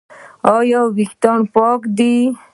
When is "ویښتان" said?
0.97-1.39